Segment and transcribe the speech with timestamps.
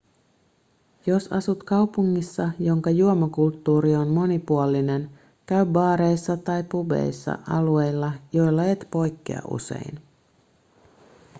[1.05, 5.09] jos asut kaupungissa jonka juomakulttuuri on monipuolinen
[5.45, 9.99] käy baareissa tai pubeissa alueilla joilla et poikkea usein